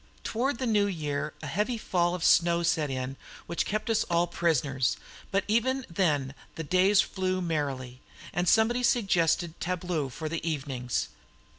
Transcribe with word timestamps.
Toward 0.23 0.59
New 0.59 0.87
Year 0.87 1.31
a 1.43 1.45
heavy 1.45 1.77
fall 1.77 2.15
of 2.15 2.23
snow 2.23 2.63
set 2.63 2.89
in 2.89 3.17
which 3.45 3.67
kept 3.67 3.87
us 3.87 4.03
all 4.05 4.25
prisoners; 4.25 4.97
but 5.29 5.43
even 5.47 5.85
then 5.91 6.33
the 6.55 6.63
days 6.63 7.01
flew 7.01 7.39
merrily, 7.39 8.01
and 8.33 8.49
somebody 8.49 8.81
suggested 8.81 9.59
tableaux 9.59 10.09
for 10.09 10.27
the 10.27 10.41
evenings. 10.43 11.09